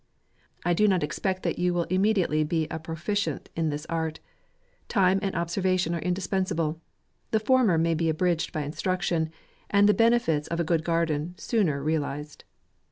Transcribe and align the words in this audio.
I 0.65 0.73
do 0.73 0.87
not 0.87 1.03
expect 1.03 1.43
that 1.43 1.59
you 1.59 1.75
will 1.75 1.83
immediately 1.83 2.43
be 2.43 2.67
a 2.71 2.79
proficient 2.79 3.49
in 3.55 3.69
this 3.69 3.85
art. 3.85 4.19
Time 4.87 5.19
and 5.21 5.35
observa 5.35 5.77
tian 5.79 5.93
are 5.93 6.01
indispensable, 6.01 6.81
The 7.29 7.39
former 7.39 7.77
may 7.77 7.93
be 7.93 8.09
abridged 8.09 8.51
by 8.51 8.63
instruction, 8.63 9.29
and 9.69 9.87
the 9.87 9.93
benefits 9.93 10.47
of 10.47 10.59
a 10.59 10.63
good 10.63 10.83
garden 10.83 11.35
sooner 11.37 11.83
realized. 11.83 12.45